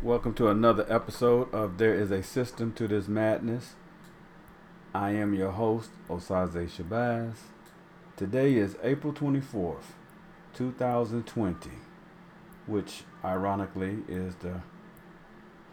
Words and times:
Welcome 0.00 0.34
to 0.34 0.46
another 0.46 0.86
episode 0.88 1.52
of 1.52 1.78
There 1.78 1.92
is 1.92 2.12
a 2.12 2.22
System 2.22 2.72
to 2.74 2.86
This 2.86 3.08
Madness. 3.08 3.74
I 4.94 5.10
am 5.10 5.34
your 5.34 5.50
host, 5.50 5.90
Osaze 6.08 6.70
Shabazz. 6.70 7.34
Today 8.16 8.54
is 8.54 8.76
April 8.84 9.12
24th, 9.12 9.96
2020, 10.54 11.70
which 12.66 13.02
ironically 13.24 14.04
is 14.06 14.36
the 14.36 14.60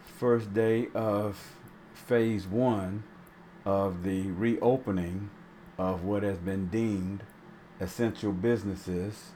first 0.03 0.55
day 0.55 0.87
of 0.95 1.53
phase 1.93 2.47
one 2.47 3.03
of 3.63 4.01
the 4.01 4.31
reopening 4.31 5.29
of 5.77 6.03
what 6.03 6.23
has 6.23 6.39
been 6.39 6.67
deemed 6.69 7.21
essential 7.79 8.31
businesses 8.31 9.33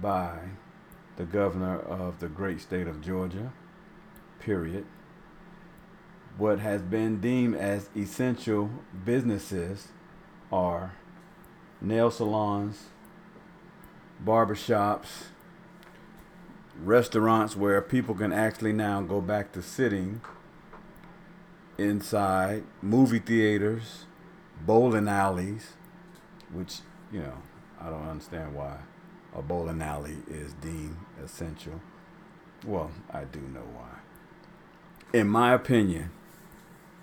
by 0.00 0.38
the 1.16 1.24
governor 1.24 1.78
of 1.80 2.20
the 2.20 2.28
great 2.28 2.62
state 2.62 2.88
of 2.88 3.02
Georgia, 3.02 3.52
period. 4.44 4.84
What 6.36 6.58
has 6.58 6.82
been 6.82 7.20
deemed 7.20 7.56
as 7.56 7.88
essential 7.96 8.70
businesses 9.04 9.88
are 10.52 10.94
nail 11.80 12.10
salons, 12.10 12.84
barbershops, 14.24 15.28
restaurants 16.82 17.56
where 17.56 17.80
people 17.80 18.14
can 18.14 18.32
actually 18.32 18.72
now 18.72 19.00
go 19.00 19.20
back 19.20 19.52
to 19.52 19.62
sitting 19.62 20.20
inside, 21.78 22.64
movie 22.82 23.20
theaters, 23.20 24.04
bowling 24.66 25.08
alleys, 25.08 25.74
which, 26.52 26.80
you 27.12 27.20
know, 27.20 27.42
I 27.80 27.90
don't 27.90 28.08
understand 28.08 28.54
why 28.54 28.78
a 29.34 29.42
bowling 29.42 29.82
alley 29.82 30.16
is 30.28 30.52
deemed 30.54 30.96
essential. 31.24 31.80
Well, 32.66 32.90
I 33.10 33.24
do 33.24 33.40
know 33.40 33.66
why. 33.74 34.03
In 35.14 35.28
my 35.28 35.52
opinion, 35.54 36.10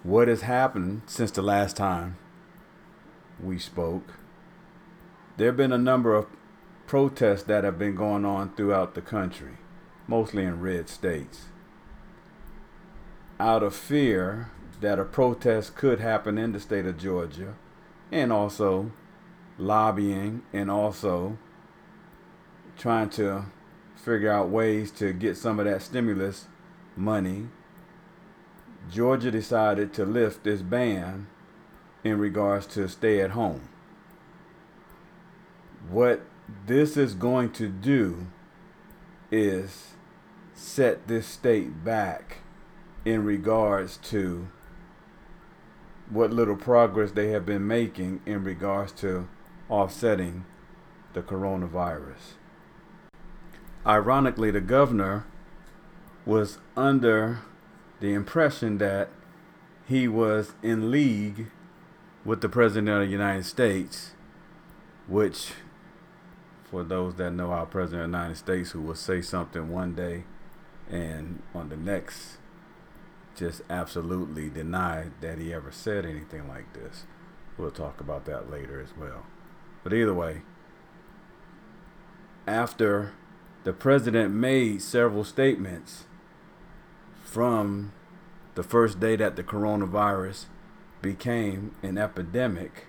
what 0.04 0.28
has 0.28 0.42
happened 0.42 1.04
since 1.06 1.32
the 1.32 1.42
last 1.42 1.78
time 1.78 2.18
we 3.42 3.58
spoke, 3.58 4.16
there 5.38 5.48
have 5.48 5.56
been 5.56 5.72
a 5.72 5.78
number 5.78 6.14
of 6.14 6.28
protests 6.88 7.44
that 7.44 7.64
have 7.64 7.80
been 7.80 7.96
going 7.96 8.26
on 8.26 8.54
throughout 8.54 8.96
the 8.96 9.02
country, 9.02 9.60
mostly 10.08 10.44
in 10.44 10.60
red 10.60 10.90
states. 10.90 11.46
Out 13.40 13.64
of 13.64 13.74
fear 13.74 14.52
that 14.82 15.00
a 15.00 15.06
protest 15.06 15.78
could 15.78 16.02
happen 16.02 16.38
in 16.38 16.52
the 16.52 16.60
state 16.60 16.86
of 16.86 16.98
Georgia, 16.98 17.56
and 18.12 18.34
also 18.34 18.92
lobbying 19.58 20.42
and 20.52 20.70
also 20.70 21.38
trying 22.78 23.10
to 23.12 23.46
figure 23.96 24.30
out 24.30 24.50
ways 24.50 24.92
to 24.92 25.14
get 25.14 25.38
some 25.38 25.60
of 25.60 25.66
that 25.66 25.82
stimulus 25.82 26.50
money, 26.98 27.48
Georgia 28.90 29.32
decided 29.32 29.94
to 29.94 30.06
lift 30.06 30.44
this 30.44 30.62
ban 30.62 31.28
in 32.04 32.18
regards 32.18 32.66
to 32.68 32.88
stay 32.88 33.22
at 33.22 33.32
home. 33.32 33.70
What 35.90 36.22
this 36.66 36.98
is 36.98 37.14
going 37.14 37.52
to 37.54 37.68
do 37.68 38.28
is 39.32 39.94
set 40.54 41.08
this 41.08 41.28
state 41.28 41.84
back 41.84 42.40
in 43.06 43.24
regards 43.24 43.98
to 43.98 44.48
what 46.10 46.32
little 46.32 46.58
progress 46.58 47.12
they 47.12 47.30
have 47.30 47.46
been 47.46 47.66
making 47.66 48.22
in 48.26 48.44
regards 48.44 48.92
to 48.92 49.28
offsetting 49.70 50.46
the 51.14 51.22
coronavirus. 51.22 52.36
Ironically, 53.86 54.52
the 54.52 54.62
governor 54.62 55.26
was 56.26 56.60
under 56.76 57.40
the 58.02 58.14
impression 58.14 58.80
that 58.80 59.10
he 59.88 60.08
was 60.08 60.54
in 60.62 60.92
league 60.92 61.48
with 62.26 62.42
the 62.42 62.50
President 62.50 62.90
of 62.90 63.00
the 63.00 63.12
United 63.12 63.46
States, 63.46 64.12
which, 65.08 65.52
for 66.64 66.84
those 66.84 67.16
that 67.16 67.32
know 67.32 67.52
our 67.52 67.66
President 67.66 68.06
of 68.06 68.12
the 68.12 68.18
United 68.18 68.38
States, 68.38 68.72
who 68.72 68.82
will 68.82 68.96
say 68.96 69.22
something 69.22 69.70
one 69.70 69.94
day 69.94 70.24
and 70.90 71.42
on 71.56 71.70
the 71.70 71.78
next 71.78 72.38
just 73.36 73.62
absolutely 73.70 74.50
deny 74.50 75.06
that 75.22 75.38
he 75.38 75.54
ever 75.54 75.72
said 75.72 76.06
anything 76.06 76.48
like 76.48 76.74
this. 76.74 77.06
We'll 77.58 77.72
talk 77.72 78.02
about 78.02 78.26
that 78.26 78.52
later 78.52 78.82
as 78.82 78.98
well. 78.98 79.26
But 79.84 79.94
either 79.94 80.14
way, 80.14 80.42
after 82.48 83.14
the 83.64 83.74
president 83.74 84.34
made 84.34 84.82
several 84.82 85.24
statements 85.24 86.06
from 87.24 87.94
the 88.56 88.64
first 88.64 89.00
day 89.00 89.16
that 89.16 89.36
the 89.36 89.44
coronavirus 89.44 90.46
became 91.02 91.76
an 91.82 91.98
epidemic. 91.98 92.86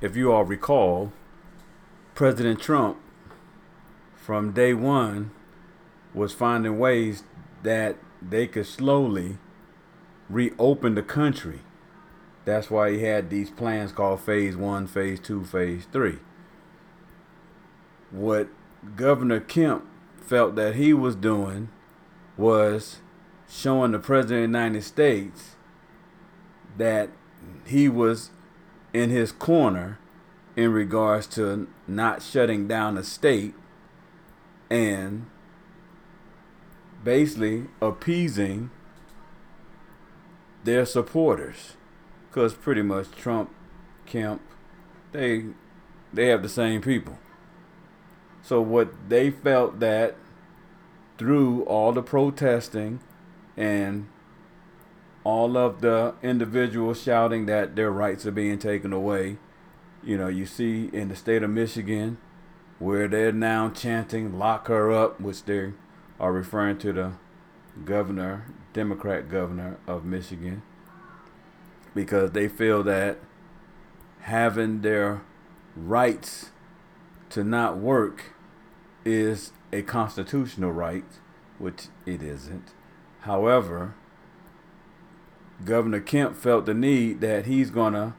If 0.00 0.16
you 0.16 0.32
all 0.32 0.44
recall, 0.44 1.12
President 2.14 2.60
Trump, 2.60 2.98
from 4.16 4.52
day 4.52 4.74
one, 4.74 5.30
was 6.14 6.32
finding 6.32 6.78
ways 6.78 7.24
that 7.62 7.96
they 8.20 8.46
could 8.46 8.66
slowly 8.66 9.38
reopen 10.28 10.94
the 10.94 11.02
country. 11.02 11.60
That's 12.44 12.70
why 12.70 12.92
he 12.92 13.02
had 13.02 13.30
these 13.30 13.50
plans 13.50 13.92
called 13.92 14.20
Phase 14.20 14.56
1, 14.56 14.86
Phase 14.86 15.20
2, 15.20 15.44
Phase 15.44 15.86
3. 15.92 16.18
What 18.10 18.48
Governor 18.96 19.40
Kemp 19.40 19.86
felt 20.20 20.56
that 20.56 20.76
he 20.76 20.92
was 20.92 21.14
doing 21.14 21.68
was 22.36 23.00
showing 23.48 23.92
the 23.92 23.98
President 23.98 24.44
of 24.44 24.52
the 24.52 24.58
United 24.58 24.82
States 24.82 25.56
that 26.76 27.10
he 27.66 27.88
was 27.88 28.30
in 28.92 29.10
his 29.10 29.32
corner 29.32 29.98
in 30.56 30.72
regards 30.72 31.26
to 31.26 31.68
not 31.86 32.22
shutting 32.22 32.66
down 32.66 32.96
the 32.96 33.04
state 33.04 33.54
and 34.70 35.26
basically 37.02 37.64
appeasing 37.80 38.70
their 40.64 40.84
supporters 40.84 41.74
because 42.28 42.54
pretty 42.54 42.82
much 42.82 43.10
Trump, 43.12 43.50
Kemp, 44.06 44.40
they 45.12 45.44
they 46.12 46.26
have 46.28 46.42
the 46.42 46.48
same 46.48 46.80
people. 46.80 47.18
So 48.42 48.60
what 48.60 49.08
they 49.08 49.30
felt 49.30 49.80
that 49.80 50.16
through 51.18 51.62
all 51.64 51.92
the 51.92 52.02
protesting 52.02 53.00
and 53.58 54.06
all 55.24 55.58
of 55.58 55.80
the 55.80 56.14
individuals 56.22 57.02
shouting 57.02 57.46
that 57.46 57.74
their 57.74 57.90
rights 57.90 58.24
are 58.24 58.30
being 58.30 58.58
taken 58.58 58.92
away, 58.92 59.36
you 60.02 60.16
know, 60.16 60.28
you 60.28 60.46
see 60.46 60.88
in 60.92 61.08
the 61.08 61.16
state 61.16 61.42
of 61.42 61.50
Michigan 61.50 62.18
where 62.78 63.08
they're 63.08 63.32
now 63.32 63.68
chanting 63.68 64.38
"lock 64.38 64.68
her 64.68 64.92
up," 64.92 65.20
which 65.20 65.44
they 65.44 65.72
are 66.20 66.32
referring 66.32 66.78
to 66.78 66.92
the 66.92 67.12
governor, 67.84 68.46
Democrat 68.72 69.28
governor 69.28 69.76
of 69.88 70.04
Michigan, 70.04 70.62
because 71.96 72.30
they 72.30 72.46
feel 72.46 72.84
that 72.84 73.18
having 74.20 74.82
their 74.82 75.22
rights 75.74 76.50
to 77.30 77.42
not 77.42 77.76
work 77.76 78.34
is 79.04 79.52
a 79.72 79.82
constitutional 79.82 80.70
right, 80.70 81.04
which 81.58 81.88
it 82.06 82.22
isn't. 82.22 82.72
However, 83.20 83.94
Governor 85.64 86.00
Kemp 86.00 86.36
felt 86.36 86.66
the 86.66 86.74
need 86.74 87.20
that 87.20 87.46
he's 87.46 87.70
going 87.70 87.94
to 87.94 88.14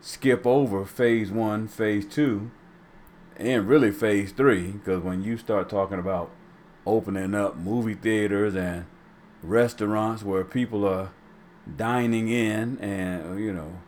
skip 0.00 0.46
over 0.46 0.84
phase 0.84 1.30
one, 1.30 1.68
phase 1.68 2.06
two, 2.06 2.50
and 3.36 3.68
really 3.68 3.90
phase 3.90 4.32
three, 4.32 4.72
because 4.72 5.02
when 5.02 5.22
you 5.22 5.36
start 5.36 5.68
talking 5.68 5.98
about 5.98 6.30
opening 6.86 7.34
up 7.34 7.56
movie 7.56 7.94
theaters 7.94 8.54
and 8.54 8.86
restaurants 9.42 10.22
where 10.22 10.44
people 10.44 10.86
are 10.86 11.10
dining 11.76 12.28
in 12.28 12.78
and 12.78 13.38
you 13.38 13.52
know 13.52 13.78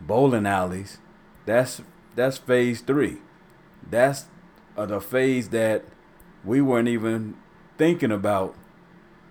bowling 0.00 0.46
alleys 0.46 0.98
that's 1.46 1.80
that's 2.14 2.36
phase 2.36 2.80
3 2.80 3.18
that's 3.88 4.26
uh, 4.76 4.86
the 4.86 5.00
phase 5.00 5.48
that 5.50 5.84
we 6.44 6.60
weren't 6.60 6.88
even 6.88 7.34
thinking 7.78 8.12
about 8.12 8.54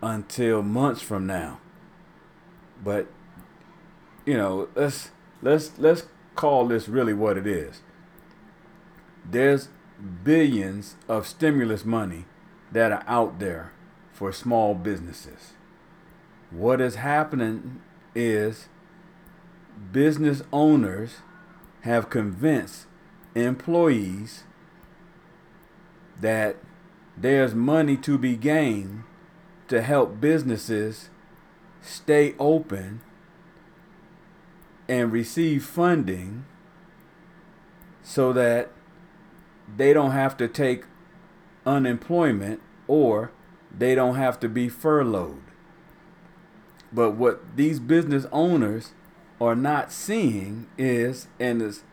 until 0.02 0.62
months 0.62 1.02
from 1.02 1.26
now 1.26 1.60
but 2.84 3.08
you 4.26 4.36
know 4.36 4.68
let's 4.76 5.12
let's 5.42 5.78
let's 5.78 6.06
call 6.36 6.68
this 6.68 6.88
really 6.88 7.14
what 7.14 7.38
it 7.38 7.46
is 7.46 7.82
there's 9.30 9.70
billions 10.24 10.96
of 11.08 11.28
stimulus 11.28 11.86
money 11.86 12.26
that 12.72 12.92
are 12.92 13.04
out 13.08 13.40
there 13.40 13.72
for 14.12 14.32
small 14.32 14.74
businesses. 14.74 15.54
What 16.50 16.82
is 16.82 16.96
happening 16.96 17.82
is 18.16 18.68
business 19.92 20.42
owners 20.52 21.18
have 21.82 22.10
convinced 22.10 22.86
employees 23.36 24.44
that 26.20 26.58
there's 27.18 27.56
money 27.56 27.98
to 27.98 28.18
be 28.18 28.36
gained 28.36 29.04
to 29.72 29.82
help 29.82 30.20
businesses 30.20 31.10
stay 31.82 32.36
open 32.38 33.00
and 34.90 35.14
receive 35.14 35.64
funding 35.64 36.44
so 38.04 38.34
that 38.34 38.70
they 39.78 39.94
don't 39.94 40.12
have 40.12 40.36
to 40.36 40.50
take 40.50 40.84
unemployment 41.66 42.60
or 42.86 43.32
they 43.76 43.96
don't 43.96 44.16
have 44.16 44.38
to 44.42 44.50
be 44.50 44.68
furloughed. 44.68 45.42
But 46.92 47.12
what 47.12 47.56
these 47.56 47.80
business 47.80 48.26
owners 48.34 48.92
are 49.40 49.56
not 49.56 49.94
seeing 49.94 50.68
is, 50.78 51.30
and 51.40 51.62
is 51.62 51.84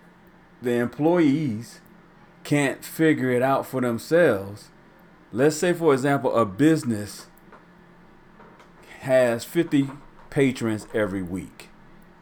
the 0.61 0.73
employees 0.73 1.81
can't 2.43 2.85
figure 2.85 3.31
it 3.31 3.43
out 3.43 3.67
for 3.67 3.81
themselves. 3.81 4.71
Let's 5.31 5.55
say, 5.55 5.73
for 5.73 5.95
example, 5.95 6.35
a 6.37 6.45
business 6.45 7.28
has 9.01 9.45
50 9.45 9.91
patrons 10.31 10.87
every 10.93 11.23
week, 11.23 11.69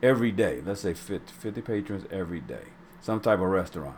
every 0.02 0.30
day. 0.30 0.60
Let's 0.64 0.82
say 0.82 0.94
50, 0.94 1.32
50 1.32 1.60
patrons 1.62 2.04
every 2.10 2.40
day, 2.40 2.68
some 3.00 3.20
type 3.20 3.38
of 3.38 3.46
restaurant. 3.46 3.96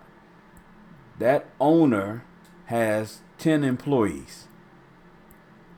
That 1.19 1.47
owner 1.61 2.25
has 2.67 3.23
10 3.39 3.65
employees 3.65 4.49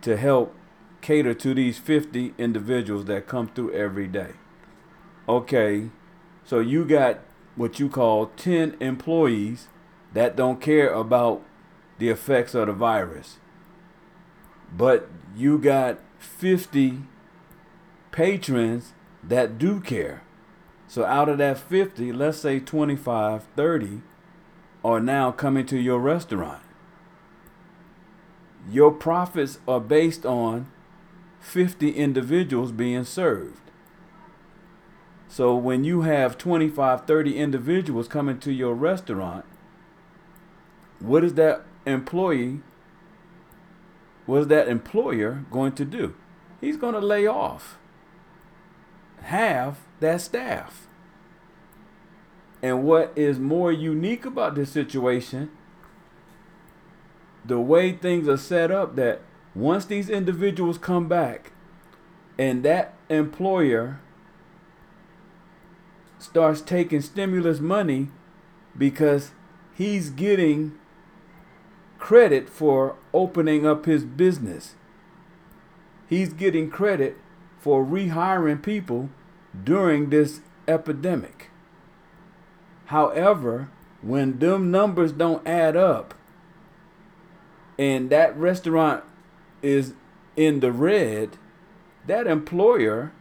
to 0.03 0.17
help 0.17 0.55
cater 1.01 1.35
to 1.35 1.55
these 1.55 1.79
50 1.79 2.35
individuals 2.37 3.07
that 3.07 3.27
come 3.27 3.49
through 3.49 3.73
every 3.73 4.07
day. 4.07 4.33
Okay, 5.29 5.91
so 6.45 6.61
you 6.61 6.85
got 6.85 7.21
what 7.57 7.79
you 7.79 7.89
call 7.89 8.27
10 8.27 8.77
employees 8.81 9.69
that 10.13 10.37
don't 10.37 10.61
care 10.61 10.93
about 10.93 11.43
the 11.99 12.09
effects 12.09 12.55
of 12.55 12.67
the 12.67 12.73
virus. 12.73 13.39
But 14.73 15.09
you 15.37 15.59
got 15.59 15.99
50 16.21 17.01
patrons 18.13 18.93
that 19.23 19.59
do 19.59 19.81
care. 19.81 20.23
So 20.87 21.05
out 21.05 21.29
of 21.29 21.39
that 21.39 21.59
50, 21.59 22.13
let's 22.13 22.39
say 22.39 22.61
25, 22.61 23.45
30 23.57 24.03
are 24.85 25.01
now 25.01 25.33
coming 25.33 25.67
to 25.67 25.79
your 25.79 25.99
restaurant. 25.99 26.63
Your 28.71 28.91
profits 28.91 29.59
are 29.67 29.81
based 29.81 30.27
on 30.27 30.71
50 31.41 31.91
individuals 31.91 32.73
being 32.73 33.05
served. 33.05 33.61
So 35.29 35.55
when 35.55 35.85
you 35.85 36.03
have 36.03 36.37
25, 36.37 37.07
30 37.07 37.37
individuals 37.37 38.09
coming 38.09 38.39
to 38.41 38.53
your 38.53 38.75
restaurant, 38.75 39.45
what 40.99 41.25
is 41.25 41.35
that 41.35 41.63
employee, 41.87 42.61
what 44.31 44.43
is 44.43 44.47
that 44.47 44.69
employer 44.69 45.45
going 45.51 45.73
to 45.73 45.85
do? 45.85 46.15
He's 46.61 46.77
going 46.77 46.95
to 46.95 47.01
lay 47.01 47.27
off 47.27 47.79
half 49.23 49.89
that 49.99 50.21
staff. 50.21 50.87
And 52.63 52.85
what 52.85 53.13
is 53.17 53.41
more 53.41 53.73
unique 53.73 54.25
about 54.25 54.55
this 54.55 54.71
situation, 54.71 55.51
the 57.45 57.59
way 57.59 57.91
things 57.91 58.29
are 58.29 58.37
set 58.37 58.71
up 58.71 58.95
that 58.95 59.23
once 59.53 59.85
these 59.85 60.09
individuals 60.09 60.79
come 60.79 61.09
back 61.09 61.51
and 62.39 62.63
that 62.63 62.95
employer 63.09 64.01
starts 66.21 66.61
taking 66.61 67.01
stimulus 67.01 67.59
money 67.59 68.11
because 68.79 69.33
he's 69.75 70.09
getting 70.09 70.79
credit 71.99 72.49
for 72.49 72.95
opening 73.13 73.67
up 73.67 73.87
his 73.87 74.05
business. 74.05 74.75
He's 76.09 76.33
getting 76.33 76.71
credit 76.71 77.17
for 77.59 77.85
rehiring 77.85 78.63
people 78.63 79.11
during 79.65 80.11
this 80.11 80.41
epidemic. 80.67 81.51
However, 82.87 83.69
when 84.03 84.39
them 84.39 84.71
numbers 84.71 85.13
don't 85.13 85.47
add 85.47 85.77
up 85.77 86.15
and 87.79 88.11
that 88.11 88.37
restaurant 88.37 89.05
is 89.63 89.95
in 90.37 90.61
the 90.61 90.73
red, 90.73 91.37
that 92.07 92.27
employer, 92.27 93.13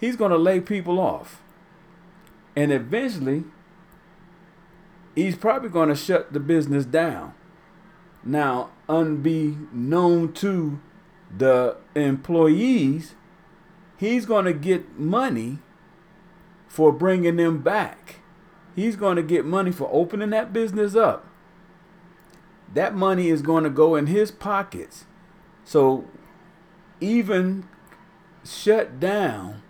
he's 0.00 0.16
going 0.16 0.30
to 0.30 0.36
lay 0.38 0.60
people 0.60 0.98
off. 0.98 1.42
And 2.56 2.72
eventually, 2.72 3.44
he's 5.14 5.36
probably 5.36 5.68
going 5.68 5.88
to 5.88 5.96
shut 5.96 6.32
the 6.32 6.40
business 6.40 6.84
down. 6.84 7.34
Now, 8.24 8.70
unbeknown 8.88 10.32
to 10.34 10.80
the 11.36 11.76
employees, 11.94 13.14
he's 13.98 14.24
going 14.24 14.46
to 14.46 14.54
get 14.54 14.98
money 14.98 15.58
for 16.66 16.90
bringing 16.90 17.36
them 17.36 17.62
back. 17.62 18.20
He's 18.74 18.96
going 18.96 19.16
to 19.16 19.22
get 19.22 19.44
money 19.44 19.70
for 19.70 19.88
opening 19.92 20.30
that 20.30 20.52
business 20.52 20.96
up. 20.96 21.26
That 22.72 22.94
money 22.94 23.28
is 23.28 23.42
going 23.42 23.64
to 23.64 23.70
go 23.70 23.94
in 23.94 24.06
his 24.06 24.30
pockets. 24.30 25.04
So, 25.64 26.06
even 27.00 27.68
shut 28.44 28.98
down, 28.98 29.62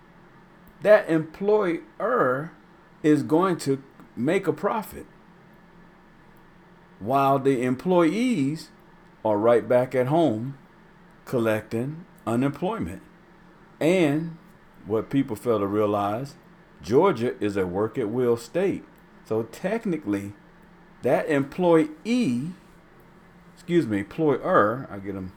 that 0.83 1.09
employer 1.11 2.53
is 3.03 3.23
going 3.23 3.57
to 3.59 3.83
make 4.17 4.47
a 4.47 4.53
profit 4.53 5.07
while 7.05 7.39
the 7.39 7.63
employees 7.63 8.71
are 9.25 9.37
right 9.37 9.69
back 9.69 9.95
at 9.95 10.07
home 10.07 10.57
collecting 11.27 12.07
unemployment. 12.27 13.03
And 13.79 14.39
what 14.87 15.11
people 15.11 15.37
fail 15.37 15.59
to 15.59 15.67
realize, 15.67 16.37
Georgia 16.83 17.35
is 17.45 17.57
a 17.57 17.67
work 17.67 17.99
at 17.99 18.09
will 18.09 18.39
state. 18.39 18.85
So 19.27 19.43
technically, 19.45 20.33
that 21.03 21.29
employee, 21.29 22.53
excuse 23.55 23.87
me, 23.87 23.99
employer, 24.01 24.89
I 24.91 24.99
get 24.99 25.15
them, 25.15 25.33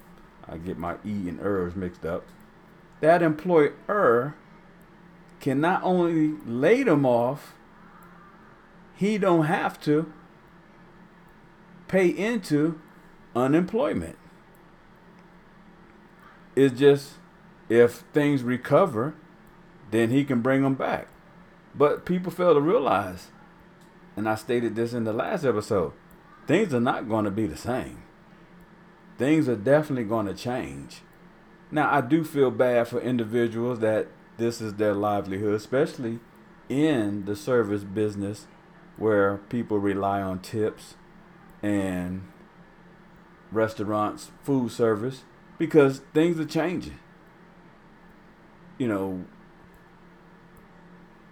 I 0.47 0.57
get 0.57 0.77
my 0.77 0.95
e 1.05 1.27
and 1.27 1.41
ers 1.41 1.75
mixed 1.75 2.05
up. 2.05 2.25
That 3.01 3.21
employer 3.21 4.35
can 5.41 5.59
not 5.59 5.83
only 5.83 6.33
lay 6.45 6.83
them 6.83 7.05
off, 7.05 7.53
he 8.95 9.17
don't 9.17 9.45
have 9.45 9.79
to 9.81 10.11
pay 11.87 12.07
into 12.07 12.79
unemployment. 13.35 14.17
It's 16.55 16.77
just 16.77 17.13
if 17.69 18.03
things 18.13 18.43
recover, 18.43 19.15
then 19.91 20.09
he 20.09 20.23
can 20.23 20.41
bring 20.41 20.63
them 20.63 20.75
back. 20.75 21.07
But 21.75 22.05
people 22.05 22.31
fail 22.31 22.53
to 22.53 22.61
realize, 22.61 23.27
and 24.15 24.27
I 24.27 24.35
stated 24.35 24.75
this 24.75 24.93
in 24.93 25.03
the 25.03 25.13
last 25.13 25.45
episode, 25.45 25.93
things 26.47 26.73
are 26.73 26.79
not 26.79 27.07
going 27.07 27.25
to 27.25 27.31
be 27.31 27.45
the 27.45 27.57
same. 27.57 28.03
Things 29.17 29.47
are 29.47 29.55
definitely 29.55 30.05
going 30.05 30.25
to 30.27 30.33
change. 30.33 31.01
Now, 31.69 31.93
I 31.93 32.01
do 32.01 32.23
feel 32.23 32.49
bad 32.49 32.87
for 32.87 32.99
individuals 33.01 33.79
that 33.79 34.07
this 34.37 34.61
is 34.61 34.75
their 34.75 34.93
livelihood, 34.93 35.55
especially 35.55 36.19
in 36.69 37.25
the 37.25 37.35
service 37.35 37.83
business 37.83 38.47
where 38.97 39.37
people 39.49 39.77
rely 39.79 40.21
on 40.21 40.39
tips 40.39 40.95
and 41.61 42.27
restaurants, 43.51 44.31
food 44.43 44.71
service, 44.71 45.23
because 45.57 46.01
things 46.13 46.39
are 46.39 46.45
changing. 46.45 46.99
You 48.77 48.87
know, 48.87 49.25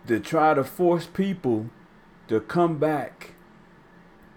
to 0.08 0.20
try 0.20 0.54
to 0.54 0.64
force 0.64 1.08
people 1.08 1.70
to 2.28 2.40
come 2.40 2.78
back 2.78 3.34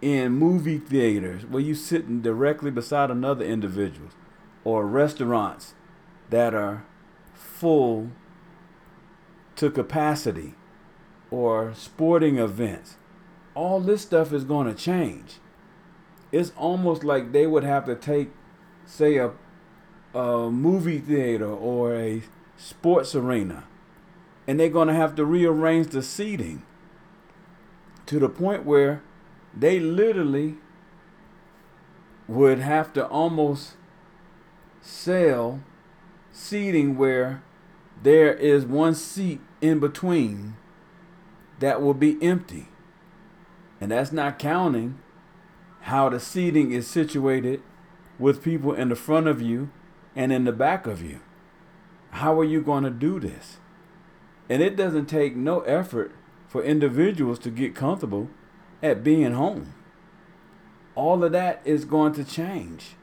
in 0.01 0.33
movie 0.33 0.79
theaters 0.79 1.45
where 1.47 1.63
you're 1.63 1.75
sitting 1.75 2.21
directly 2.21 2.71
beside 2.71 3.11
another 3.11 3.45
individual 3.45 4.11
or 4.65 4.87
restaurants 4.87 5.75
that 6.31 6.55
are 6.55 6.85
full 7.35 8.11
to 9.57 9.71
capacity 9.71 10.55
or 11.31 11.75
sporting 11.75 12.39
events 12.39 12.97
all 13.55 13.81
this 13.81 14.03
stuff 14.03 14.33
is 14.33 14.45
going 14.45 14.73
to 14.73 14.75
change 14.75 15.39
it's 16.33 16.53
almost 16.57 17.05
like 17.05 17.33
they 17.33 17.47
would 17.47 17.65
have 17.65 17.85
to 17.87 17.95
take 17.95 18.31
say 18.85 19.17
a, 19.17 19.33
a 20.15 20.51
movie 20.51 20.99
theater 20.99 21.49
or 21.49 21.95
a 21.95 22.23
sports 22.57 23.15
arena 23.15 23.65
and 24.47 24.59
they're 24.59 24.69
going 24.69 24.89
to 24.89 24.95
have 24.95 25.15
to 25.15 25.25
rearrange 25.25 25.89
the 25.89 26.03
seating 26.03 26.63
to 28.07 28.19
the 28.19 28.29
point 28.29 28.65
where 28.65 29.03
they 29.55 29.79
literally 29.79 30.57
would 32.27 32.59
have 32.59 32.93
to 32.95 33.07
almost 33.07 33.75
sell 34.81 35.61
seating 36.33 36.97
where 36.97 37.43
there 38.03 38.33
is 38.33 38.65
one 38.65 38.95
seat 38.95 39.41
in 39.61 39.79
between 39.81 40.57
that 41.59 41.83
will 41.83 41.95
be 41.95 42.17
empty. 42.23 42.69
And 43.81 43.91
that's 43.91 44.13
not 44.13 44.39
counting 44.39 44.99
how 45.83 46.09
the 46.09 46.21
seating 46.21 46.73
is 46.73 46.87
situated 46.87 47.63
with 48.19 48.43
people 48.43 48.73
in 48.73 48.89
the 48.89 48.97
front 48.97 49.27
of 49.27 49.41
you 49.41 49.71
and 50.17 50.33
in 50.33 50.45
the 50.45 50.53
back 50.53 50.87
of 50.87 51.03
you. 51.03 51.21
How 52.11 52.39
are 52.39 52.45
you 52.45 52.61
going 52.63 52.85
to 52.85 52.91
do 52.91 53.21
this? 53.21 53.59
And 54.49 54.63
it 54.63 54.77
doesn't 54.77 55.07
take 55.07 55.37
no 55.37 55.61
effort 55.61 56.13
for 56.49 56.63
individuals 56.63 57.39
to 57.41 57.51
get 57.51 57.75
comfortable 57.75 58.31
at 58.83 59.05
being 59.05 59.33
home. 59.33 59.75
All 60.95 61.23
of 61.23 61.33
that 61.33 61.61
is 61.65 61.85
going 61.85 62.15
to 62.15 62.25
change. 62.25 62.97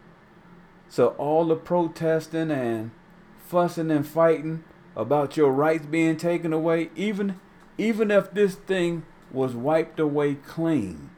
So 0.90 1.10
all 1.18 1.46
the 1.48 1.56
protesting 1.56 2.52
and 2.52 2.92
fussing 3.38 3.92
and 3.92 4.06
fighting 4.06 4.64
about 4.96 5.38
your 5.38 5.52
rights 5.52 5.86
being 5.86 6.18
taken 6.18 6.54
away, 6.54 6.90
even 6.96 7.40
even 7.78 8.10
if 8.10 8.32
this 8.32 8.56
thing 8.56 9.06
was 9.32 9.54
wiped 9.54 10.00
away 10.00 10.36
clean, 10.36 11.10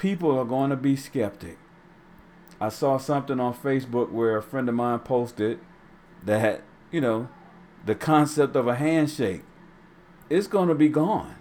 people 0.00 0.38
are 0.38 0.46
going 0.46 0.70
to 0.70 0.76
be 0.76 0.96
skeptic. 0.96 1.58
I 2.58 2.70
saw 2.70 2.96
something 2.96 3.38
on 3.38 3.52
Facebook 3.52 4.10
where 4.10 4.34
a 4.34 4.42
friend 4.42 4.66
of 4.66 4.74
mine 4.74 5.00
posted 5.00 5.60
that, 6.24 6.62
you 6.90 7.02
know, 7.02 7.28
the 7.84 7.94
concept 7.94 8.56
of 8.56 8.66
a 8.66 8.76
handshake 8.76 9.42
is 10.30 10.48
going 10.48 10.68
to 10.68 10.74
be 10.74 10.88
gone. 10.88 11.34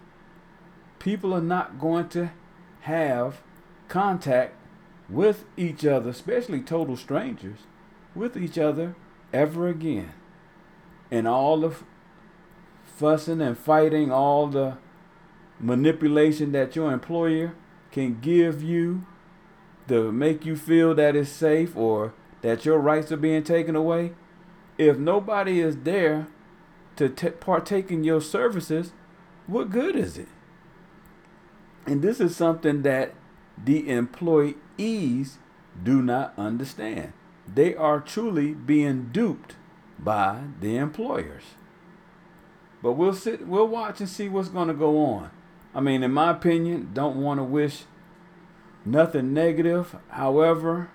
People 0.99 1.33
are 1.33 1.41
not 1.41 1.79
going 1.79 2.09
to 2.09 2.31
have 2.81 3.41
contact 3.87 4.55
with 5.07 5.45
each 5.55 5.85
other, 5.85 6.09
especially 6.09 6.59
total 6.59 6.97
strangers, 6.97 7.59
with 8.13 8.35
each 8.35 8.57
other 8.57 8.93
ever 9.31 9.69
again. 9.69 10.11
And 11.09 11.29
all 11.29 11.61
the 11.61 11.75
fussing 12.83 13.39
and 13.39 13.57
fighting, 13.57 14.11
all 14.11 14.47
the 14.47 14.77
manipulation 15.61 16.51
that 16.51 16.75
your 16.75 16.91
employer 16.91 17.55
can 17.91 18.19
give 18.19 18.63
you 18.63 19.05
to 19.87 20.11
make 20.11 20.45
you 20.45 20.55
feel 20.55 20.93
that 20.95 21.15
it's 21.15 21.29
safe 21.29 21.75
or 21.75 22.13
that 22.41 22.65
your 22.65 22.79
rights 22.79 23.11
are 23.11 23.17
being 23.17 23.43
taken 23.43 23.75
away, 23.75 24.13
if 24.77 24.97
nobody 24.97 25.59
is 25.59 25.77
there 25.77 26.27
to 26.95 27.09
t- 27.09 27.29
partake 27.29 27.91
in 27.91 28.03
your 28.03 28.21
services, 28.21 28.93
what 29.47 29.69
good 29.69 29.95
is 29.95 30.17
it? 30.17 30.27
And 31.85 32.01
this 32.01 32.19
is 32.19 32.35
something 32.35 32.83
that 32.83 33.13
the 33.57 33.89
employees 33.89 35.39
do 35.81 36.01
not 36.01 36.33
understand. 36.37 37.13
They 37.51 37.75
are 37.75 37.99
truly 37.99 38.53
being 38.53 39.09
duped 39.11 39.55
by 39.97 40.43
the 40.59 40.77
employers. 40.77 41.43
But 42.81 42.93
we'll 42.93 43.13
sit, 43.13 43.47
we'll 43.47 43.67
watch 43.67 43.99
and 43.99 44.07
see 44.07 44.29
what's 44.29 44.49
going 44.49 44.67
to 44.67 44.73
go 44.73 45.03
on. 45.03 45.31
I 45.73 45.81
mean, 45.81 46.03
in 46.03 46.11
my 46.11 46.31
opinion, 46.31 46.91
don't 46.93 47.21
want 47.21 47.39
to 47.39 47.43
wish 47.43 47.83
nothing 48.85 49.33
negative. 49.33 49.95
However, 50.09 50.89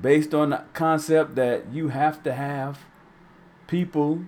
based 0.00 0.34
on 0.34 0.50
the 0.50 0.64
concept 0.72 1.34
that 1.36 1.72
you 1.72 1.88
have 1.88 2.22
to 2.22 2.32
have 2.32 2.80
people 3.66 4.24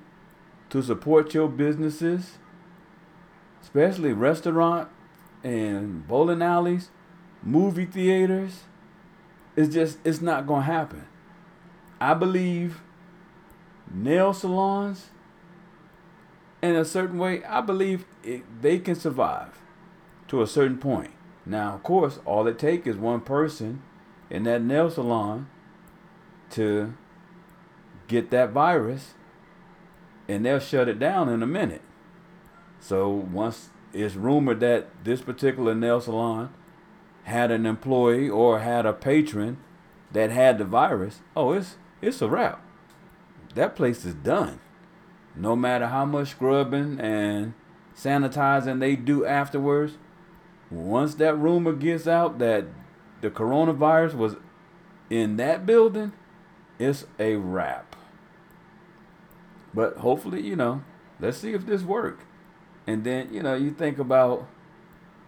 to 0.70 0.82
support 0.82 1.32
your 1.32 1.48
businesses, 1.48 2.38
especially 3.62 4.12
restaurant 4.12 4.88
and 5.42 6.06
bowling 6.06 6.42
alleys, 6.42 6.90
movie 7.42 7.86
theaters, 7.86 8.64
it's 9.56 9.72
just 9.72 9.98
it's 10.04 10.20
not 10.20 10.46
going 10.46 10.62
to 10.62 10.72
happen. 10.72 11.06
I 12.00 12.14
believe 12.14 12.80
nail 13.90 14.32
salons 14.32 15.06
in 16.62 16.76
a 16.76 16.84
certain 16.84 17.18
way, 17.18 17.42
I 17.44 17.60
believe 17.60 18.04
it, 18.22 18.62
they 18.62 18.78
can 18.78 18.94
survive 18.94 19.60
to 20.28 20.42
a 20.42 20.46
certain 20.46 20.78
point. 20.78 21.10
Now, 21.46 21.74
of 21.74 21.82
course, 21.82 22.18
all 22.24 22.46
it 22.46 22.58
takes 22.58 22.86
is 22.86 22.96
one 22.96 23.20
person 23.20 23.82
in 24.30 24.44
that 24.44 24.62
nail 24.62 24.90
salon 24.90 25.48
to 26.50 26.94
get 28.06 28.30
that 28.30 28.50
virus 28.50 29.14
and 30.28 30.44
they'll 30.44 30.58
shut 30.58 30.88
it 30.88 30.98
down 30.98 31.28
in 31.28 31.42
a 31.42 31.46
minute. 31.46 31.80
So 32.80 33.08
once 33.08 33.70
it's 33.92 34.14
rumored 34.14 34.60
that 34.60 34.88
this 35.04 35.22
particular 35.22 35.74
nail 35.74 36.00
salon 36.00 36.52
had 37.24 37.50
an 37.50 37.66
employee 37.66 38.28
or 38.28 38.60
had 38.60 38.86
a 38.86 38.92
patron 38.92 39.58
that 40.12 40.30
had 40.30 40.58
the 40.58 40.64
virus, 40.64 41.20
oh, 41.34 41.52
it's 41.52 41.76
it's 42.00 42.22
a 42.22 42.28
wrap. 42.28 42.62
That 43.54 43.74
place 43.74 44.04
is 44.04 44.14
done. 44.14 44.60
No 45.34 45.56
matter 45.56 45.86
how 45.86 46.04
much 46.04 46.30
scrubbing 46.30 47.00
and 47.00 47.54
sanitizing 47.98 48.80
they 48.80 48.96
do 48.96 49.24
afterwards, 49.24 49.96
once 50.70 51.14
that 51.16 51.34
rumor 51.36 51.72
gets 51.72 52.06
out 52.06 52.38
that 52.38 52.66
the 53.20 53.30
coronavirus 53.30 54.14
was 54.14 54.36
in 55.10 55.36
that 55.36 55.66
building, 55.66 56.12
it's 56.78 57.06
a 57.18 57.36
wrap. 57.36 57.96
But 59.74 59.98
hopefully, 59.98 60.42
you 60.42 60.56
know, 60.56 60.82
let's 61.20 61.38
see 61.38 61.52
if 61.52 61.66
this 61.66 61.82
works. 61.82 62.24
And 62.86 63.04
then, 63.04 63.32
you 63.32 63.42
know, 63.42 63.54
you 63.54 63.70
think 63.70 63.98
about 63.98 64.48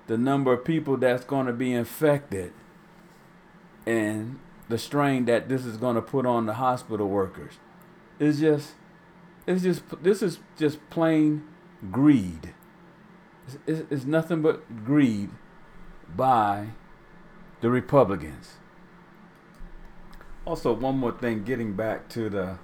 the 0.06 0.16
number 0.16 0.52
of 0.52 0.64
people 0.64 0.96
that's 0.96 1.24
going 1.24 1.46
to 1.46 1.52
be 1.52 1.72
infected 1.72 2.52
and 3.86 4.38
the 4.68 4.78
strain 4.78 5.24
that 5.26 5.48
this 5.48 5.64
is 5.64 5.76
going 5.76 5.96
to 5.96 6.02
put 6.02 6.26
on 6.26 6.46
the 6.46 6.54
hospital 6.54 7.08
workers. 7.08 7.54
It's 8.18 8.40
just, 8.40 8.72
it's 9.46 9.62
just, 9.62 9.82
this 10.02 10.22
is 10.22 10.38
just 10.56 10.78
plain 10.90 11.44
greed. 11.90 12.54
It's, 13.66 13.82
it's 13.90 14.04
nothing 14.04 14.42
but 14.42 14.84
greed 14.84 15.30
by 16.16 16.68
the 17.60 17.70
Republicans. 17.70 18.54
Also, 20.44 20.72
one 20.72 20.98
more 20.98 21.12
thing, 21.12 21.44
getting 21.44 21.74
back 21.74 22.08
to 22.10 22.28
the 22.30 22.58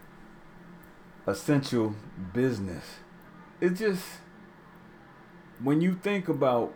essential 1.27 1.95
business. 2.33 2.85
It 3.61 3.71
just, 3.71 4.05
when 5.63 5.81
you 5.81 5.95
think 5.95 6.29
about 6.29 6.75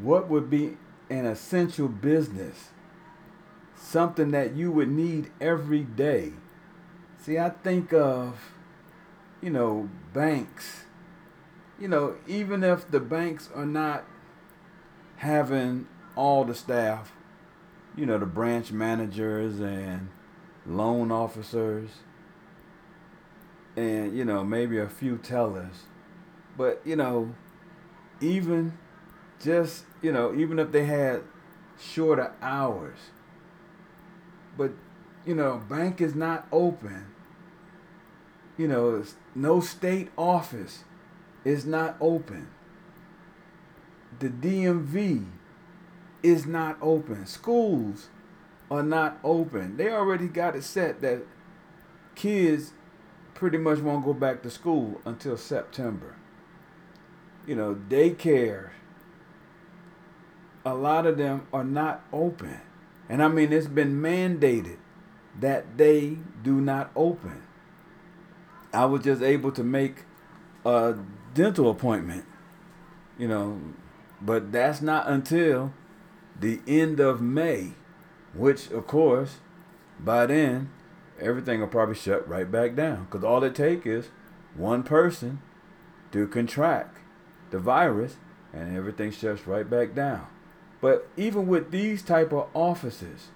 what 0.00 0.28
would 0.28 0.48
be 0.48 0.76
an 1.08 1.26
essential 1.26 1.88
business, 1.88 2.70
something 3.76 4.30
that 4.30 4.54
you 4.54 4.70
would 4.70 4.88
need 4.88 5.30
every 5.40 5.82
day. 5.82 6.32
See, 7.18 7.38
I 7.38 7.50
think 7.50 7.92
of, 7.92 8.52
you 9.42 9.50
know, 9.50 9.90
banks 10.12 10.84
you 11.80 11.88
know, 11.88 12.16
even 12.26 12.62
if 12.62 12.90
the 12.90 13.00
banks 13.00 13.48
are 13.54 13.66
not 13.66 14.04
having 15.16 15.86
all 16.14 16.44
the 16.44 16.54
staff, 16.54 17.12
you 17.96 18.04
know, 18.04 18.18
the 18.18 18.26
branch 18.26 18.70
managers 18.70 19.58
and 19.60 20.08
loan 20.66 21.10
officers, 21.10 21.90
and, 23.76 24.16
you 24.16 24.24
know, 24.24 24.44
maybe 24.44 24.78
a 24.78 24.88
few 24.88 25.16
tellers, 25.16 25.84
but, 26.56 26.82
you 26.84 26.96
know, 26.96 27.34
even 28.20 28.76
just, 29.40 29.84
you 30.02 30.12
know, 30.12 30.34
even 30.34 30.58
if 30.58 30.70
they 30.72 30.84
had 30.84 31.22
shorter 31.80 32.34
hours, 32.42 32.98
but, 34.58 34.72
you 35.24 35.34
know, 35.34 35.62
bank 35.68 36.00
is 36.00 36.14
not 36.14 36.46
open. 36.52 37.06
You 38.58 38.68
know, 38.68 39.02
no 39.34 39.60
state 39.60 40.10
office 40.18 40.84
is 41.44 41.64
not 41.64 41.96
open. 42.00 42.48
The 44.18 44.28
DMV 44.28 45.26
is 46.22 46.46
not 46.46 46.76
open. 46.82 47.26
Schools 47.26 48.08
are 48.70 48.82
not 48.82 49.18
open. 49.24 49.76
They 49.76 49.90
already 49.90 50.28
got 50.28 50.54
it 50.54 50.64
set 50.64 51.00
that 51.00 51.22
kids 52.14 52.72
pretty 53.34 53.58
much 53.58 53.78
won't 53.78 54.04
go 54.04 54.12
back 54.12 54.42
to 54.42 54.50
school 54.50 55.00
until 55.04 55.36
September. 55.36 56.16
You 57.46 57.56
know, 57.56 57.74
daycare, 57.74 58.70
a 60.64 60.74
lot 60.74 61.06
of 61.06 61.16
them 61.16 61.46
are 61.52 61.64
not 61.64 62.04
open. 62.12 62.60
And 63.08 63.22
I 63.22 63.28
mean, 63.28 63.52
it's 63.52 63.66
been 63.66 64.00
mandated 64.00 64.76
that 65.40 65.78
they 65.78 66.18
do 66.42 66.60
not 66.60 66.90
open. 66.94 67.42
I 68.72 68.84
was 68.84 69.02
just 69.02 69.22
able 69.22 69.50
to 69.52 69.64
make 69.64 70.04
a 70.64 70.94
dental 71.34 71.70
appointment, 71.70 72.24
you 73.18 73.28
know, 73.28 73.60
but 74.20 74.52
that's 74.52 74.80
not 74.80 75.08
until 75.08 75.72
the 76.38 76.60
end 76.66 77.00
of 77.00 77.20
May, 77.20 77.72
which, 78.34 78.70
of 78.70 78.86
course, 78.86 79.38
by 79.98 80.26
then, 80.26 80.70
everything 81.20 81.60
will 81.60 81.68
probably 81.68 81.94
shut 81.94 82.26
right 82.28 82.50
back 82.50 82.74
down 82.74 83.04
because 83.04 83.24
all 83.24 83.44
it 83.44 83.54
takes 83.54 83.86
is 83.86 84.08
one 84.54 84.82
person 84.82 85.40
to 86.12 86.26
contract 86.26 86.98
the 87.50 87.58
virus 87.58 88.16
and 88.52 88.76
everything 88.76 89.10
shuts 89.10 89.46
right 89.46 89.68
back 89.68 89.94
down. 89.94 90.26
But 90.80 91.08
even 91.16 91.46
with 91.46 91.70
these 91.70 92.02
type 92.02 92.32
of 92.32 92.48
offices, 92.54 93.28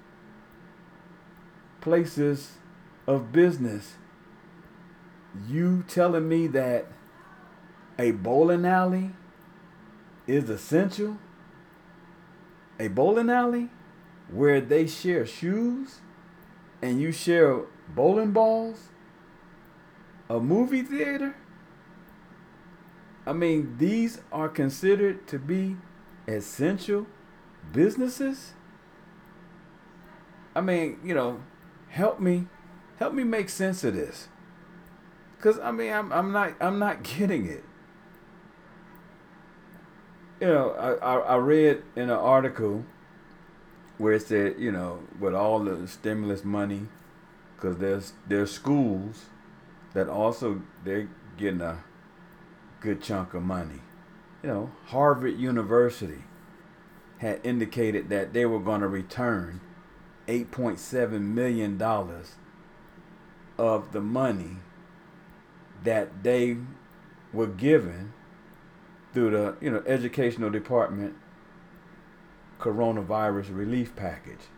places 1.80 2.52
of 3.06 3.32
business, 3.32 3.94
you 5.46 5.84
telling 5.86 6.28
me 6.28 6.46
that 6.48 6.86
a 7.98 8.10
bowling 8.10 8.64
alley 8.64 9.10
is 10.26 10.50
essential. 10.50 11.18
A 12.78 12.88
bowling 12.88 13.30
alley 13.30 13.68
where 14.30 14.60
they 14.60 14.86
share 14.86 15.24
shoes 15.26 16.00
and 16.82 17.00
you 17.00 17.12
share 17.12 17.62
bowling 17.88 18.32
balls, 18.32 18.88
a 20.28 20.40
movie 20.40 20.82
theater. 20.82 21.34
I 23.26 23.32
mean, 23.32 23.76
these 23.78 24.20
are 24.32 24.48
considered 24.48 25.26
to 25.28 25.38
be 25.38 25.76
essential 26.26 27.06
businesses. 27.72 28.52
I 30.54 30.60
mean, 30.60 30.98
you 31.04 31.14
know, 31.14 31.40
help 31.88 32.20
me, 32.20 32.46
help 32.98 33.14
me 33.14 33.24
make 33.24 33.48
sense 33.48 33.84
of 33.84 33.94
this. 33.94 34.28
Cause 35.40 35.58
I 35.58 35.72
mean, 35.72 35.92
I'm 35.92 36.12
I'm 36.12 36.32
not 36.32 36.54
I'm 36.60 36.78
not 36.78 37.02
getting 37.02 37.46
it. 37.46 37.64
You 40.40 40.48
know, 40.48 40.70
I 40.72 41.16
I, 41.16 41.36
read 41.36 41.82
in 41.94 42.04
an 42.04 42.10
article 42.10 42.84
where 43.98 44.14
it 44.14 44.22
said, 44.22 44.56
you 44.58 44.72
know, 44.72 45.00
with 45.20 45.34
all 45.34 45.60
the 45.60 45.86
stimulus 45.86 46.44
money, 46.44 46.88
because 47.56 47.78
there's 47.78 48.12
there's 48.26 48.50
schools 48.50 49.26
that 49.94 50.08
also 50.08 50.62
they're 50.84 51.08
getting 51.38 51.60
a 51.60 51.84
good 52.80 53.00
chunk 53.00 53.34
of 53.34 53.42
money. 53.42 53.80
You 54.42 54.48
know, 54.48 54.70
Harvard 54.86 55.38
University 55.38 56.24
had 57.18 57.40
indicated 57.44 58.08
that 58.10 58.32
they 58.32 58.44
were 58.44 58.58
going 58.58 58.80
to 58.80 58.88
return 58.88 59.60
8.7 60.26 61.20
million 61.20 61.78
dollars 61.78 62.34
of 63.56 63.92
the 63.92 64.00
money 64.00 64.56
that 65.84 66.22
they 66.22 66.56
were 67.32 67.46
given 67.46 68.12
through 69.14 69.30
the 69.30 69.56
you 69.60 69.70
know 69.70 69.82
educational 69.86 70.50
department 70.50 71.14
coronavirus 72.64 73.56
relief 73.56 73.94
package. 73.94 74.48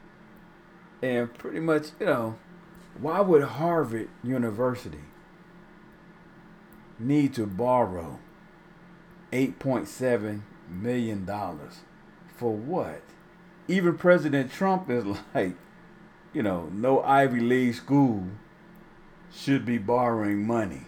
And 1.02 1.32
pretty 1.34 1.60
much, 1.60 1.88
you 2.00 2.06
know, 2.06 2.36
why 2.98 3.20
would 3.20 3.42
Harvard 3.42 4.08
University 4.22 5.04
need 6.98 7.34
to 7.34 7.46
borrow 7.46 8.18
$8.7 9.32 10.42
million 10.70 11.26
for 12.26 12.54
what? 12.54 13.02
Even 13.68 13.98
President 13.98 14.50
Trump 14.52 14.88
is 14.88 15.04
like, 15.34 15.56
you 16.32 16.42
know, 16.42 16.70
no 16.72 17.02
Ivy 17.02 17.40
League 17.40 17.75
school 17.75 18.25
should 19.34 19.66
be 19.66 19.78
borrowing 19.78 20.46
money. 20.46 20.82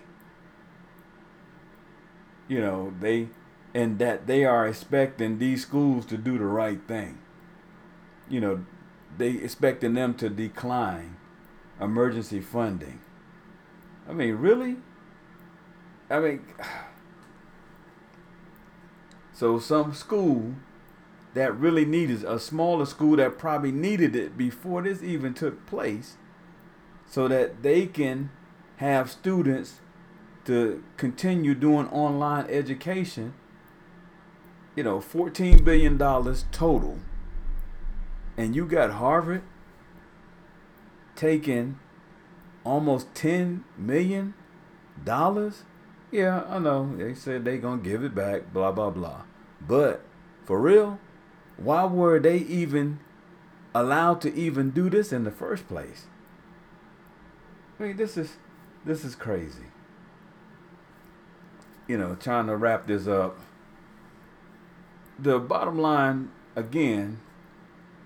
You 2.46 2.60
know, 2.60 2.94
they 2.98 3.28
and 3.78 4.00
that 4.00 4.26
they 4.26 4.44
are 4.44 4.66
expecting 4.66 5.38
these 5.38 5.62
schools 5.62 6.04
to 6.04 6.16
do 6.16 6.36
the 6.36 6.44
right 6.44 6.80
thing. 6.88 7.16
You 8.28 8.40
know, 8.40 8.64
they 9.16 9.30
expecting 9.30 9.94
them 9.94 10.14
to 10.14 10.28
decline 10.28 11.14
emergency 11.80 12.40
funding. 12.40 12.98
I 14.08 14.14
mean, 14.14 14.34
really? 14.34 14.78
I 16.10 16.18
mean, 16.18 16.44
so 19.32 19.60
some 19.60 19.94
school 19.94 20.56
that 21.34 21.56
really 21.56 21.84
needed 21.84 22.24
a 22.24 22.40
smaller 22.40 22.84
school 22.84 23.14
that 23.18 23.38
probably 23.38 23.70
needed 23.70 24.16
it 24.16 24.36
before 24.36 24.82
this 24.82 25.04
even 25.04 25.34
took 25.34 25.66
place, 25.66 26.16
so 27.06 27.28
that 27.28 27.62
they 27.62 27.86
can 27.86 28.30
have 28.78 29.08
students 29.08 29.78
to 30.46 30.82
continue 30.96 31.54
doing 31.54 31.86
online 31.90 32.46
education 32.50 33.34
you 34.78 34.84
know, 34.84 35.00
$14 35.00 35.64
billion 35.64 35.98
total, 36.52 36.98
and 38.36 38.54
you 38.54 38.64
got 38.64 38.92
Harvard 38.92 39.42
taking 41.16 41.80
almost 42.62 43.12
$10 43.14 43.64
million, 43.76 44.34
yeah, 45.04 46.44
I 46.48 46.60
know. 46.60 46.94
They 46.96 47.12
said 47.12 47.44
they 47.44 47.58
going 47.58 47.82
to 47.82 47.90
give 47.90 48.04
it 48.04 48.14
back, 48.14 48.52
blah, 48.52 48.70
blah, 48.70 48.90
blah. 48.90 49.22
But 49.60 50.04
for 50.44 50.60
real, 50.60 51.00
why 51.56 51.84
were 51.84 52.20
they 52.20 52.36
even 52.36 53.00
allowed 53.74 54.20
to 54.20 54.32
even 54.32 54.70
do 54.70 54.88
this 54.88 55.12
in 55.12 55.24
the 55.24 55.32
first 55.32 55.66
place? 55.66 56.06
I 57.80 57.82
mean, 57.82 57.96
this 57.96 58.16
is 58.16 58.36
this 58.84 59.04
is 59.04 59.16
crazy. 59.16 59.72
You 61.88 61.98
know, 61.98 62.14
trying 62.14 62.46
to 62.46 62.56
wrap 62.56 62.86
this 62.86 63.08
up 63.08 63.40
the 65.18 65.38
bottom 65.38 65.78
line 65.78 66.30
again, 66.54 67.20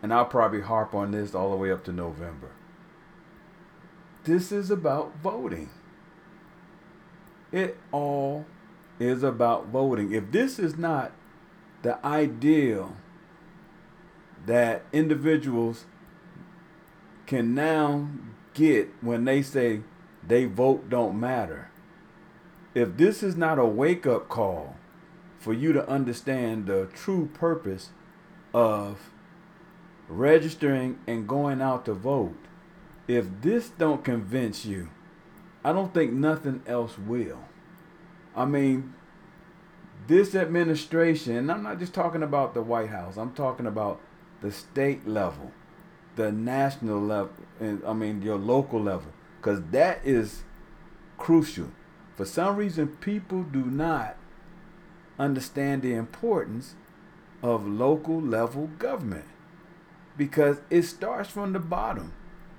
and 0.03 0.13
I'll 0.13 0.25
probably 0.25 0.63
harp 0.63 0.95
on 0.95 1.13
this 1.13 1.35
all 1.35 1.51
the 1.51 1.57
way 1.57 1.71
up 1.71 1.85
to 1.85 1.93
November. 1.93 2.51
This 4.25 4.53
is 4.53 4.71
about 4.71 5.17
voting. 5.23 5.71
It 7.51 7.79
all 7.91 8.47
is 8.99 9.23
about 9.23 9.67
voting. 9.67 10.13
If 10.13 10.31
this 10.31 10.59
is 10.59 10.77
not 10.77 11.13
the 11.83 12.05
ideal 12.07 12.97
that 14.47 14.85
individuals 14.93 15.85
can 17.27 17.55
now 17.55 18.09
get 18.55 18.91
when 19.01 19.25
they 19.25 19.43
say 19.43 19.83
they 20.27 20.45
vote 20.45 20.89
don't 20.89 21.19
matter, 21.19 21.71
if 22.75 22.97
this 22.97 23.23
is 23.23 23.37
not 23.37 23.59
a 23.59 23.67
wake 23.67 24.07
up 24.07 24.29
call 24.29 24.77
for 25.43 25.53
you 25.53 25.73
to 25.73 25.89
understand 25.89 26.67
the 26.67 26.89
true 26.95 27.29
purpose 27.35 27.91
of 28.55 29.11
registering 30.09 31.01
and 31.09 31.27
going 31.27 31.61
out 31.61 31.85
to 31.85 31.93
vote. 31.93 32.37
If 33.09 33.27
this 33.41 33.69
don't 33.71 34.05
convince 34.05 34.65
you, 34.65 34.91
I 35.65 35.73
don't 35.73 35.93
think 35.93 36.13
nothing 36.13 36.63
else 36.65 36.97
will. 36.97 37.41
I 38.37 38.45
mean, 38.45 38.95
this 40.07 40.37
administration, 40.37 41.37
and 41.37 41.51
I'm 41.51 41.65
not 41.65 41.81
just 41.81 41.93
talking 41.93 42.23
about 42.23 42.55
the 42.55 42.63
White 42.63 42.91
House, 42.91 43.17
I'm 43.17 43.33
talking 43.33 43.67
about 43.67 44.01
the 44.43 44.53
state 44.53 45.09
level, 45.09 45.51
the 46.15 46.31
national 46.31 47.01
level, 47.01 47.33
and 47.59 47.83
I 47.85 47.95
mean 47.95 48.23
your 48.23 48.39
local 48.39 48.81
level, 48.81 49.11
because 49.41 49.61
that 49.73 50.03
is 50.05 50.45
crucial. 51.19 51.73
For 52.15 52.25
some 52.25 52.55
reason, 52.55 52.97
people 52.99 53.43
do 53.43 53.65
not 53.65 54.17
understand 55.19 55.83
the 55.83 55.95
importance 55.95 56.75
of 57.43 57.67
local 57.67 58.21
level 58.21 58.69
government 58.79 59.25
because 60.17 60.59
it 60.71 60.83
starts 60.83 61.31
from 61.31 61.53
the 61.53 61.59
bottom. 61.59 62.13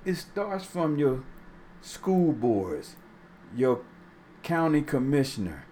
It 0.06 0.16
starts 0.16 0.66
from 0.66 0.98
your 0.98 1.24
school 1.82 2.34
boards, 2.34 2.96
your 3.56 3.82
county 4.42 4.82
commissioner, 4.82 5.66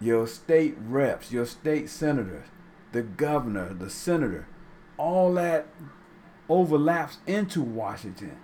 your 0.00 0.26
state 0.26 0.76
reps, 0.78 1.32
your 1.32 1.46
state 1.46 1.88
senators, 1.88 2.46
the 2.92 3.02
governor, 3.02 3.72
the 3.72 3.88
senator. 3.88 4.46
All 4.98 5.32
that 5.34 5.66
overlaps 6.48 7.18
into 7.26 7.62
Washington. 7.62 8.36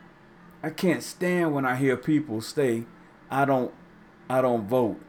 I 0.63 0.71
can't 0.71 1.03
stand 1.03 1.55
when 1.55 1.67
I 1.67 1.77
hear 1.77 1.97
people 1.97 2.41
say, 2.41 2.85
I 3.31 3.45
don't 3.45 3.73
I 4.31 4.41
don't 4.41 4.67
vote 4.67 5.01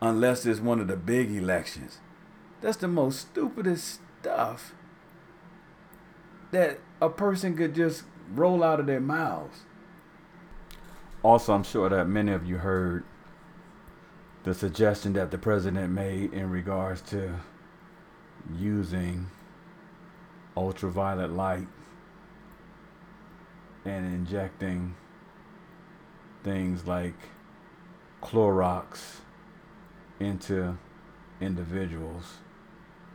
unless 0.00 0.46
it's 0.46 0.60
one 0.60 0.80
of 0.80 0.88
the 0.88 0.96
big 0.96 1.30
elections. 1.30 1.98
That's 2.60 2.76
the 2.76 2.88
most 2.88 3.20
stupidest 3.20 4.00
stuff 4.20 4.74
that 6.50 6.78
a 7.00 7.08
person 7.08 7.56
could 7.56 7.74
just 7.74 8.04
roll 8.34 8.62
out 8.62 8.80
of 8.80 8.86
their 8.86 9.00
mouths. 9.00 9.60
Also, 11.22 11.52
I'm 11.52 11.62
sure 11.62 11.88
that 11.88 12.06
many 12.06 12.32
of 12.32 12.46
you 12.46 12.58
heard 12.58 13.04
the 14.44 14.54
suggestion 14.54 15.12
that 15.12 15.30
the 15.30 15.38
president 15.38 15.92
made 15.92 16.32
in 16.32 16.50
regards 16.50 17.02
to 17.02 17.40
using 18.56 19.30
ultraviolet 20.56 21.30
light 21.30 21.68
and 23.84 24.06
injecting 24.06 24.94
things 26.42 26.86
like 26.86 27.14
Clorox 28.22 29.20
into 30.20 30.78
individuals. 31.40 32.34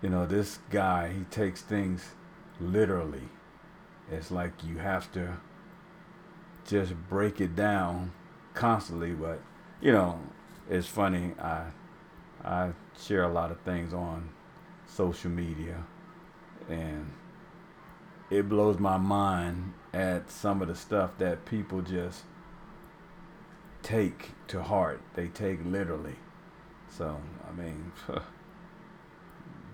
You 0.01 0.09
know, 0.09 0.25
this 0.25 0.59
guy, 0.69 1.13
he 1.13 1.23
takes 1.25 1.61
things 1.61 2.03
literally. 2.59 3.29
It's 4.11 4.31
like 4.31 4.63
you 4.63 4.77
have 4.77 5.11
to 5.13 5.37
just 6.67 6.93
break 7.09 7.39
it 7.39 7.55
down 7.55 8.11
constantly, 8.53 9.11
but 9.11 9.41
you 9.81 9.91
know, 9.91 10.19
it's 10.69 10.87
funny. 10.87 11.33
I 11.39 11.67
I 12.43 12.71
share 12.99 13.23
a 13.23 13.31
lot 13.31 13.51
of 13.51 13.59
things 13.61 13.93
on 13.93 14.29
social 14.87 15.31
media 15.31 15.83
and 16.69 17.11
it 18.29 18.47
blows 18.49 18.79
my 18.79 18.97
mind 18.97 19.73
at 19.93 20.29
some 20.31 20.61
of 20.61 20.67
the 20.67 20.75
stuff 20.75 21.17
that 21.17 21.45
people 21.45 21.81
just 21.81 22.23
take 23.83 24.31
to 24.47 24.61
heart. 24.61 25.01
They 25.13 25.27
take 25.27 25.63
literally. 25.63 26.15
So, 26.89 27.19
I 27.47 27.51
mean, 27.51 27.91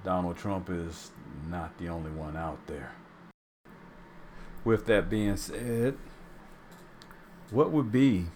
Donald 0.04 0.38
Trump 0.38 0.69
is 0.69 1.12
not 1.50 1.78
the 1.78 1.88
only 1.89 2.12
one 2.12 2.36
out 2.36 2.65
there. 2.67 2.91
With 4.63 4.86
that 4.88 5.10
being 5.10 5.38
said, 5.38 5.97
what 7.50 7.71
would 7.71 7.91
be 7.91 8.28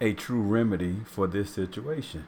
a 0.00 0.12
true 0.12 0.42
remedy 0.42 1.00
for 1.04 1.26
this 1.26 1.50
situation? 1.50 2.24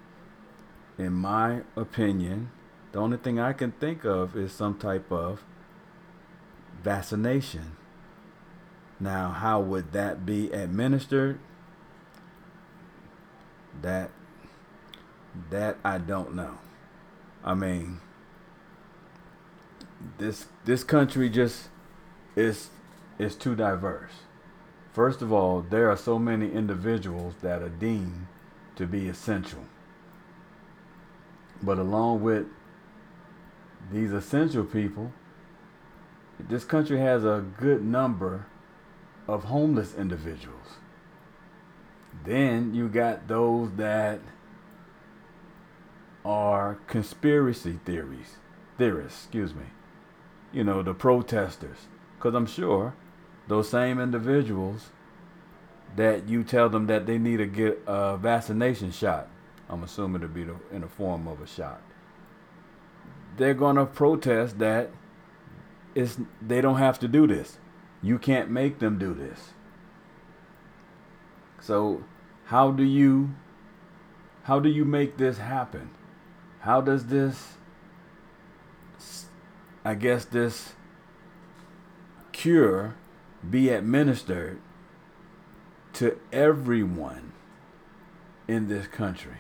In 0.99 1.12
my 1.12 1.62
opinion, 1.77 2.51
the 2.93 2.99
only 2.99 3.16
thing 3.16 3.38
I 3.38 3.53
can 3.53 3.73
think 3.73 4.05
of 4.05 4.37
is 4.37 4.53
some 4.53 4.79
type 4.79 5.11
of 5.11 5.45
vaccination. 6.83 7.77
Now, 8.99 9.31
how 9.31 9.61
would 9.61 9.93
that 9.93 10.27
be 10.27 10.51
administered? 10.53 11.38
That 13.81 14.11
that 15.51 15.77
I 15.85 15.99
don't 15.99 16.35
know. 16.35 16.59
I 17.45 17.55
mean, 17.55 18.01
this 20.19 20.47
this 20.64 20.85
country 20.85 21.29
just 21.31 21.69
is 22.37 22.71
is 23.19 23.35
too 23.37 23.55
diverse. 23.55 24.12
First 24.93 25.23
of 25.23 25.33
all, 25.33 25.61
there 25.62 25.90
are 25.90 25.97
so 25.97 26.19
many 26.19 26.51
individuals 26.51 27.35
that 27.43 27.62
are 27.62 27.69
deemed 27.69 28.27
to 28.77 28.87
be 28.87 29.09
essential. 29.09 29.64
But 31.62 31.79
along 31.79 32.23
with 32.23 32.47
these 33.93 34.12
essential 34.12 34.64
people, 34.64 35.12
this 36.38 36.64
country 36.64 36.99
has 36.99 37.25
a 37.25 37.45
good 37.59 37.85
number 37.85 38.47
of 39.29 39.45
homeless 39.45 39.95
individuals. 39.95 40.79
Then 42.25 42.75
you 42.75 42.88
got 42.88 43.29
those 43.29 43.73
that 43.77 44.21
are 46.25 46.79
conspiracy 46.87 47.79
theories, 47.85 48.37
theorists, 48.79 49.25
excuse 49.25 49.55
me. 49.55 49.65
You 50.53 50.65
know, 50.65 50.83
the 50.83 50.95
protesters. 50.95 51.89
Because 52.19 52.35
I'm 52.35 52.47
sure 52.47 52.95
those 53.49 53.69
same 53.69 53.99
individuals 53.99 54.91
that 55.97 56.29
you 56.29 56.45
tell 56.45 56.69
them 56.69 56.87
that 56.87 57.07
they 57.07 57.19
need 57.19 57.39
to 57.39 57.47
get 57.47 57.83
a 57.87 58.17
vaccination 58.17 58.93
shot, 58.93 59.29
I'm 59.69 59.83
assuming 59.83 60.21
to 60.21 60.29
be 60.29 60.47
in 60.71 60.83
the 60.83 60.89
form 60.89 61.27
of 61.27 61.41
a 61.41 61.47
shot 61.47 61.81
they're 63.37 63.55
going 63.55 63.77
to 63.77 63.87
protest 63.87 64.59
that 64.59 64.91
it's, 65.95 66.19
they 66.41 66.61
don't 66.61 66.79
have 66.79 66.99
to 67.01 67.09
do 67.09 67.27
this. 67.27 67.59
You 68.03 68.19
can't 68.19 68.51
make 68.51 68.79
them 68.79 68.99
do 68.99 69.15
this. 69.15 69.51
So 71.61 72.05
how 72.45 72.71
do 72.71 72.83
you 72.83 73.35
how 74.45 74.59
do 74.59 74.69
you 74.69 74.85
make 74.85 75.17
this 75.17 75.39
happen? 75.39 75.91
How 76.61 76.81
does 76.81 77.07
this 77.07 77.55
I 79.85 79.94
guess 79.94 80.25
this 80.25 80.75
cure 82.33 82.94
be 83.49 83.70
administered 83.70 84.61
to 85.94 86.18
everyone 86.33 87.33
in 88.46 88.68
this 88.68 88.87
country? 88.87 89.38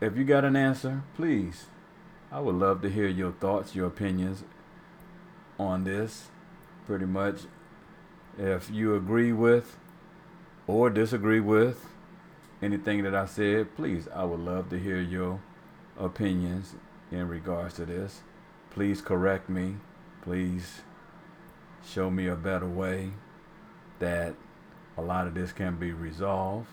if 0.00 0.16
you 0.16 0.24
got 0.24 0.44
an 0.44 0.56
answer, 0.56 1.02
please, 1.14 1.66
I 2.32 2.40
would 2.40 2.54
love 2.54 2.80
to 2.82 2.90
hear 2.90 3.06
your 3.06 3.32
thoughts, 3.32 3.74
your 3.74 3.86
opinions 3.86 4.44
on 5.58 5.84
this. 5.84 6.28
Pretty 6.86 7.04
much, 7.04 7.42
if 8.38 8.70
you 8.70 8.94
agree 8.94 9.32
with 9.32 9.78
or 10.66 10.90
disagree 10.90 11.40
with 11.40 11.86
anything 12.62 13.02
that 13.04 13.14
I 13.14 13.26
said, 13.26 13.74
please, 13.76 14.08
I 14.14 14.24
would 14.24 14.40
love 14.40 14.68
to 14.70 14.78
hear 14.78 15.00
your 15.00 15.40
opinions 15.98 16.74
in 17.10 17.28
regards 17.28 17.74
to 17.74 17.84
this. 17.84 18.20
Please 18.70 19.00
correct 19.00 19.48
me. 19.48 19.76
Please 20.22 20.82
show 21.86 22.10
me 22.10 22.26
a 22.26 22.36
better 22.36 22.68
way 22.68 23.10
that 23.98 24.34
a 24.96 25.02
lot 25.02 25.26
of 25.26 25.34
this 25.34 25.52
can 25.52 25.76
be 25.76 25.92
resolved. 25.92 26.68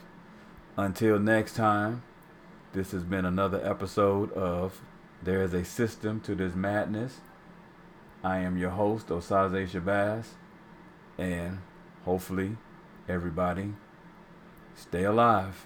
Until 0.75 1.19
next 1.19 1.55
time. 1.55 2.03
This 2.73 2.91
has 2.91 3.03
been 3.03 3.25
another 3.25 3.59
episode 3.63 4.31
of 4.33 4.81
There 5.23 5.41
is 5.41 5.53
a 5.53 5.63
System 5.63 6.19
to 6.21 6.35
This 6.35 6.53
Madness. 6.53 7.21
I 8.23 8.39
am 8.39 8.57
your 8.57 8.71
host, 8.71 9.07
Osaze 9.07 9.69
Shabazz, 9.69 10.25
and 11.17 11.59
hopefully 12.03 12.57
everybody 13.07 13.73
stay 14.75 15.05
alive. 15.05 15.65